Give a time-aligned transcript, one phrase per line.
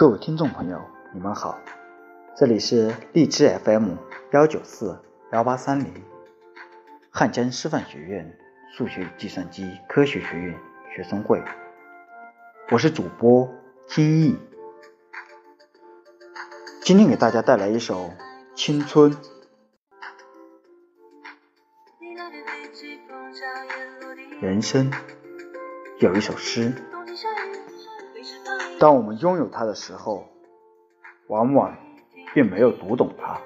[0.00, 0.80] 各位听众朋友，
[1.12, 1.60] 你们好，
[2.34, 3.96] 这里是荔枝 FM
[4.32, 4.98] 幺九四
[5.30, 5.92] 幺八三零，
[7.10, 8.38] 汉江师范学院
[8.74, 10.58] 数学与计算机科学学院
[10.96, 11.44] 学生会，
[12.70, 13.46] 我是主播
[13.88, 14.38] 金毅，
[16.80, 18.04] 今天给大家带来一首
[18.54, 19.12] 《青春》。
[24.40, 24.90] 人生
[25.98, 26.72] 有一首诗。
[28.80, 30.26] 当我们拥有它的时候，
[31.28, 31.76] 往往
[32.32, 33.38] 并没有读懂它；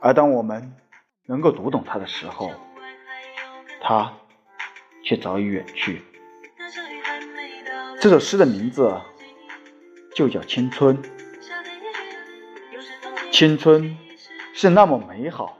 [0.00, 0.74] 而当我们
[1.26, 2.50] 能够读懂它的时候，
[3.80, 4.12] 它
[5.04, 6.02] 却早已远去。
[8.00, 9.00] 这首诗的名字
[10.12, 11.00] 就叫《青春》。
[13.30, 13.96] 青春
[14.54, 15.56] 是那么美好，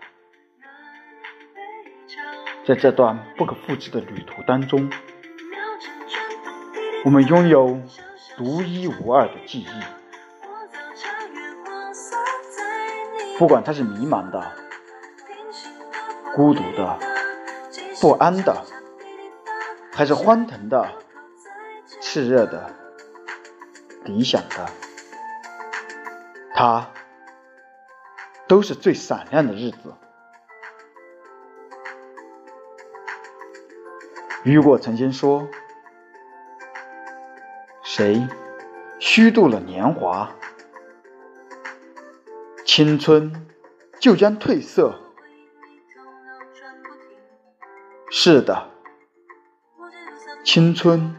[2.66, 4.90] 在这段不可复制的旅途当中，
[7.04, 7.80] 我们拥有。
[8.38, 9.66] 独一无二的记忆，
[13.36, 14.52] 不管它是迷茫的、
[16.36, 16.96] 孤独的、
[18.00, 18.64] 不安的，
[19.92, 20.88] 还是欢腾的、
[22.00, 22.72] 炽热的、
[24.04, 24.70] 理想的，
[26.54, 26.92] 它
[28.46, 29.94] 都是最闪亮的日子。
[34.44, 35.48] 雨果曾经说。
[37.98, 38.28] 谁
[39.00, 40.32] 虚度了年华，
[42.64, 43.44] 青春
[43.98, 44.94] 就将褪色。
[48.08, 48.70] 是的，
[50.44, 51.16] 青春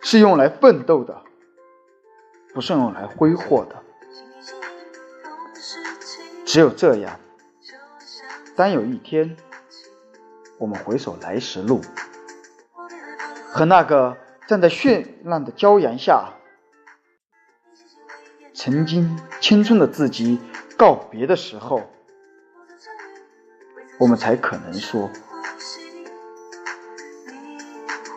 [0.00, 1.22] 是用来奋斗的，
[2.52, 3.80] 不是用来挥霍的。
[6.44, 7.20] 只有这样，
[8.56, 9.36] 当有一天
[10.58, 11.80] 我们回首来时路，
[13.52, 14.16] 和那个。
[14.46, 16.34] 站在绚烂的骄阳下，
[18.54, 20.38] 曾经青春的自己
[20.76, 21.82] 告别的时候，
[23.98, 25.10] 我们才可能说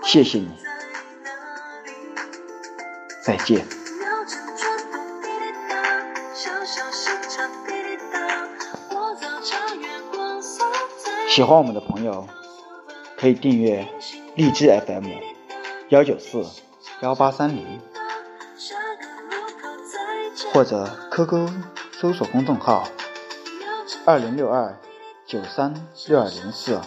[0.04, 0.52] 谢谢你，
[3.24, 3.66] 再见。
[11.28, 12.28] 喜欢我们的朋友
[13.18, 13.88] 可以订阅
[14.36, 15.39] 荔枝 FM。
[15.90, 16.46] 幺九四
[17.02, 17.82] 幺八三零，
[20.54, 21.50] 或者 QQ
[22.00, 22.88] 搜索公众号
[24.06, 24.78] 二零六二
[25.26, 25.74] 九三
[26.08, 26.80] 六二零四。